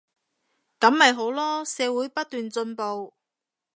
[0.79, 3.13] 噉咪好囉，社會不斷進步